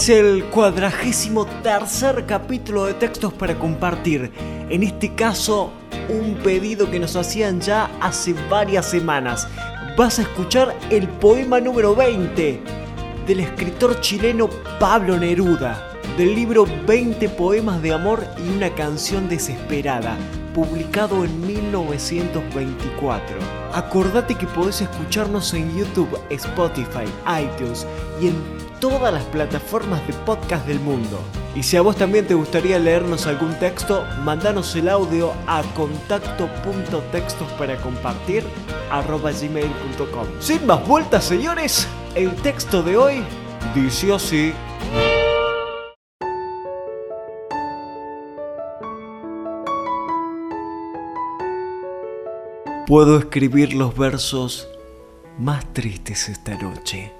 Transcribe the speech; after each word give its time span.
es 0.00 0.08
el 0.08 0.46
cuadragésimo 0.46 1.44
tercer 1.62 2.24
capítulo 2.24 2.86
de 2.86 2.94
textos 2.94 3.34
para 3.34 3.58
compartir. 3.58 4.32
En 4.70 4.82
este 4.82 5.14
caso, 5.14 5.72
un 6.08 6.36
pedido 6.36 6.90
que 6.90 6.98
nos 6.98 7.16
hacían 7.16 7.60
ya 7.60 7.90
hace 8.00 8.34
varias 8.48 8.86
semanas. 8.86 9.46
Vas 9.98 10.18
a 10.18 10.22
escuchar 10.22 10.74
el 10.88 11.06
poema 11.06 11.60
número 11.60 11.94
20 11.94 12.62
del 13.26 13.40
escritor 13.40 14.00
chileno 14.00 14.48
Pablo 14.78 15.18
Neruda, 15.18 15.92
del 16.16 16.34
libro 16.34 16.66
20 16.86 17.28
poemas 17.28 17.82
de 17.82 17.92
amor 17.92 18.24
y 18.38 18.56
una 18.56 18.74
canción 18.74 19.28
desesperada, 19.28 20.16
publicado 20.54 21.26
en 21.26 21.46
1924. 21.46 23.36
Acordate 23.74 24.34
que 24.34 24.46
podés 24.46 24.80
escucharnos 24.80 25.52
en 25.52 25.76
YouTube, 25.76 26.18
Spotify, 26.30 27.04
iTunes 27.42 27.86
y 28.22 28.28
en 28.28 28.69
todas 28.80 29.12
las 29.12 29.24
plataformas 29.24 30.04
de 30.06 30.14
podcast 30.14 30.66
del 30.66 30.80
mundo. 30.80 31.20
Y 31.54 31.62
si 31.62 31.76
a 31.76 31.82
vos 31.82 31.96
también 31.96 32.26
te 32.26 32.34
gustaría 32.34 32.78
leernos 32.78 33.26
algún 33.26 33.54
texto, 33.58 34.04
mandanos 34.24 34.74
el 34.74 34.88
audio 34.88 35.32
a 35.46 35.62
contacto.textos 35.74 37.52
para 37.52 37.76
compartir 37.76 38.44
gmail.com. 38.90 40.26
Sin 40.40 40.66
más 40.66 40.86
vueltas, 40.88 41.24
señores, 41.24 41.86
el 42.14 42.34
texto 42.36 42.82
de 42.82 42.96
hoy 42.96 43.22
dice 43.74 44.12
así. 44.14 44.52
Puedo 52.86 53.18
escribir 53.18 53.74
los 53.74 53.96
versos 53.96 54.66
más 55.38 55.64
tristes 55.72 56.28
esta 56.28 56.56
noche. 56.56 57.19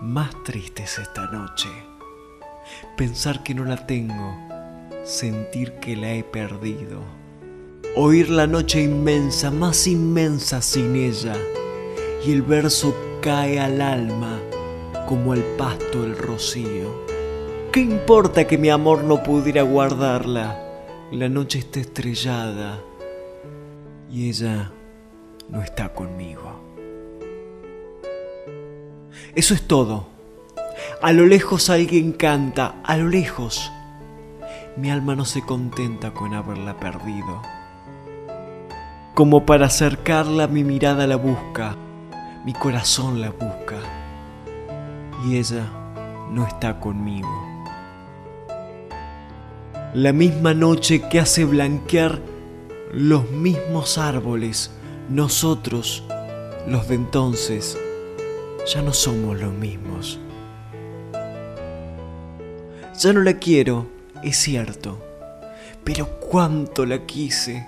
más 0.00 0.30
tristes 0.44 0.98
esta 0.98 1.26
noche. 1.30 1.68
Pensar 2.96 3.42
que 3.42 3.54
no 3.54 3.64
la 3.64 3.86
tengo, 3.86 4.36
sentir 5.04 5.74
que 5.74 5.96
la 5.96 6.12
he 6.12 6.24
perdido. 6.24 7.02
Oír 7.96 8.30
la 8.30 8.46
noche 8.46 8.82
inmensa, 8.82 9.50
más 9.50 9.86
inmensa 9.86 10.60
sin 10.62 10.96
ella, 10.96 11.36
y 12.26 12.32
el 12.32 12.42
verso 12.42 12.94
cae 13.20 13.60
al 13.60 13.80
alma 13.80 14.40
como 15.06 15.32
al 15.32 15.42
pasto 15.56 16.04
el 16.04 16.16
rocío. 16.16 17.04
¿Qué 17.70 17.80
importa 17.80 18.46
que 18.46 18.58
mi 18.58 18.70
amor 18.70 19.04
no 19.04 19.22
pudiera 19.22 19.62
guardarla? 19.62 20.60
La 21.12 21.28
noche 21.28 21.58
está 21.58 21.80
estrellada 21.80 22.80
y 24.10 24.28
ella 24.28 24.72
no 25.48 25.62
está 25.62 25.92
conmigo. 25.92 26.53
Eso 29.36 29.52
es 29.54 29.66
todo. 29.66 30.06
A 31.02 31.12
lo 31.12 31.26
lejos 31.26 31.68
alguien 31.68 32.12
canta, 32.12 32.76
a 32.84 32.96
lo 32.96 33.08
lejos. 33.08 33.72
Mi 34.76 34.92
alma 34.92 35.16
no 35.16 35.24
se 35.24 35.42
contenta 35.42 36.12
con 36.12 36.34
haberla 36.34 36.78
perdido. 36.78 37.42
Como 39.14 39.44
para 39.44 39.66
acercarla 39.66 40.46
mi 40.46 40.62
mirada 40.62 41.08
la 41.08 41.16
busca, 41.16 41.74
mi 42.44 42.52
corazón 42.52 43.20
la 43.20 43.30
busca. 43.30 43.78
Y 45.26 45.36
ella 45.38 45.66
no 46.30 46.46
está 46.46 46.78
conmigo. 46.78 47.28
La 49.94 50.12
misma 50.12 50.54
noche 50.54 51.08
que 51.08 51.18
hace 51.18 51.44
blanquear 51.44 52.20
los 52.92 53.28
mismos 53.32 53.98
árboles, 53.98 54.70
nosotros, 55.08 56.04
los 56.68 56.86
de 56.86 56.94
entonces, 56.94 57.78
ya 58.66 58.80
no 58.80 58.92
somos 58.92 59.38
los 59.38 59.52
mismos. 59.52 60.18
Ya 62.98 63.12
no 63.12 63.20
la 63.20 63.34
quiero, 63.34 63.86
es 64.22 64.36
cierto, 64.36 64.98
pero 65.82 66.06
cuánto 66.20 66.86
la 66.86 67.04
quise. 67.04 67.66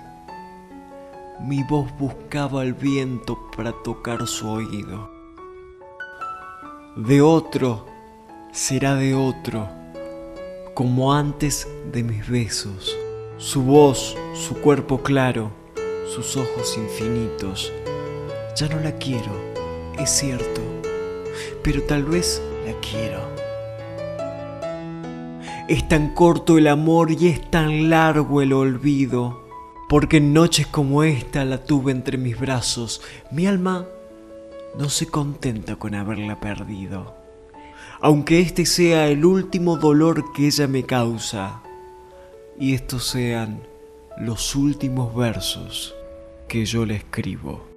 Mi 1.39 1.63
voz 1.63 1.91
buscaba 1.99 2.63
el 2.63 2.73
viento 2.73 3.37
para 3.55 3.71
tocar 3.83 4.25
su 4.27 4.49
oído. 4.49 5.11
De 6.95 7.21
otro 7.21 7.85
será 8.51 8.95
de 8.95 9.13
otro, 9.13 9.69
como 10.73 11.13
antes 11.13 11.67
de 11.91 12.01
mis 12.01 12.27
besos. 12.27 12.95
Su 13.37 13.61
voz, 13.61 14.17
su 14.33 14.55
cuerpo 14.55 15.03
claro, 15.03 15.51
sus 16.07 16.35
ojos 16.37 16.75
infinitos. 16.75 17.71
Ya 18.55 18.67
no 18.67 18.79
la 18.79 18.93
quiero, 18.93 19.31
es 19.99 20.09
cierto 20.09 20.76
pero 21.63 21.83
tal 21.83 22.03
vez 22.03 22.41
la 22.65 22.73
quiero. 22.79 23.21
Es 25.67 25.87
tan 25.87 26.13
corto 26.13 26.57
el 26.57 26.67
amor 26.67 27.11
y 27.11 27.27
es 27.27 27.51
tan 27.51 27.89
largo 27.89 28.41
el 28.41 28.53
olvido, 28.53 29.45
porque 29.89 30.17
en 30.17 30.33
noches 30.33 30.65
como 30.67 31.03
esta 31.03 31.43
la 31.43 31.63
tuve 31.63 31.91
entre 31.91 32.17
mis 32.17 32.39
brazos. 32.39 33.01
Mi 33.31 33.47
alma 33.47 33.85
no 34.77 34.89
se 34.89 35.07
contenta 35.07 35.75
con 35.75 35.95
haberla 35.95 36.39
perdido, 36.39 37.15
aunque 37.99 38.39
este 38.39 38.65
sea 38.65 39.07
el 39.09 39.25
último 39.25 39.77
dolor 39.77 40.31
que 40.33 40.47
ella 40.47 40.67
me 40.67 40.83
causa, 40.83 41.61
y 42.59 42.73
estos 42.73 43.05
sean 43.05 43.61
los 44.17 44.55
últimos 44.55 45.13
versos 45.15 45.95
que 46.47 46.65
yo 46.65 46.85
le 46.85 46.95
escribo. 46.95 47.76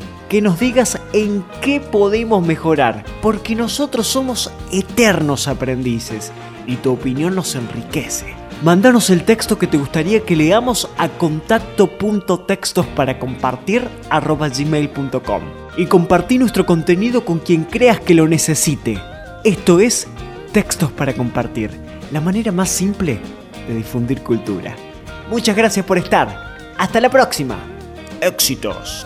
que 0.31 0.41
nos 0.41 0.61
digas 0.61 0.97
en 1.11 1.43
qué 1.59 1.81
podemos 1.81 2.41
mejorar, 2.47 3.03
porque 3.21 3.53
nosotros 3.53 4.07
somos 4.07 4.49
eternos 4.71 5.49
aprendices 5.49 6.31
y 6.65 6.77
tu 6.77 6.93
opinión 6.93 7.35
nos 7.35 7.53
enriquece. 7.55 8.33
Mándanos 8.63 9.09
el 9.09 9.25
texto 9.25 9.59
que 9.59 9.67
te 9.67 9.75
gustaría 9.75 10.21
que 10.21 10.37
leamos 10.37 10.87
a 10.97 11.09
contacto.textos 11.09 12.85
para 12.95 13.19
compartir 13.19 13.89
gmail.com 14.09 15.41
y 15.75 15.87
compartí 15.87 16.37
nuestro 16.37 16.65
contenido 16.65 17.25
con 17.25 17.39
quien 17.39 17.65
creas 17.65 17.99
que 17.99 18.13
lo 18.13 18.25
necesite. 18.25 19.01
Esto 19.43 19.81
es 19.81 20.07
Textos 20.53 20.93
para 20.93 21.11
compartir, 21.11 21.71
la 22.09 22.21
manera 22.21 22.53
más 22.53 22.69
simple 22.69 23.19
de 23.67 23.75
difundir 23.75 24.21
cultura. 24.21 24.77
Muchas 25.29 25.57
gracias 25.57 25.85
por 25.85 25.97
estar. 25.97 26.55
Hasta 26.77 27.01
la 27.01 27.09
próxima. 27.09 27.57
Éxitos. 28.21 29.05